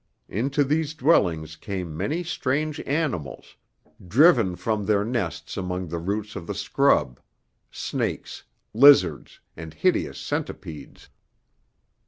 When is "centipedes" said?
10.17-11.09